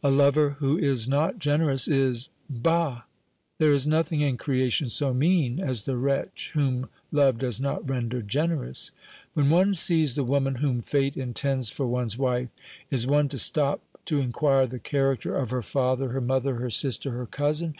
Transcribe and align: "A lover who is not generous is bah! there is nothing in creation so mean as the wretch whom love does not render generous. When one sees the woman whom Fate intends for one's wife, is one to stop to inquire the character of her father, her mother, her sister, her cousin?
"A 0.00 0.12
lover 0.12 0.50
who 0.60 0.78
is 0.78 1.08
not 1.08 1.40
generous 1.40 1.88
is 1.88 2.28
bah! 2.48 3.02
there 3.58 3.72
is 3.72 3.84
nothing 3.84 4.20
in 4.20 4.36
creation 4.36 4.88
so 4.88 5.12
mean 5.12 5.60
as 5.60 5.82
the 5.82 5.96
wretch 5.96 6.52
whom 6.54 6.88
love 7.10 7.38
does 7.38 7.60
not 7.60 7.88
render 7.88 8.22
generous. 8.22 8.92
When 9.34 9.50
one 9.50 9.74
sees 9.74 10.14
the 10.14 10.22
woman 10.22 10.54
whom 10.62 10.82
Fate 10.82 11.16
intends 11.16 11.68
for 11.68 11.88
one's 11.88 12.16
wife, 12.16 12.50
is 12.92 13.08
one 13.08 13.26
to 13.30 13.38
stop 13.38 13.80
to 14.04 14.20
inquire 14.20 14.68
the 14.68 14.78
character 14.78 15.34
of 15.34 15.50
her 15.50 15.62
father, 15.62 16.10
her 16.10 16.20
mother, 16.20 16.54
her 16.60 16.70
sister, 16.70 17.10
her 17.10 17.26
cousin? 17.26 17.74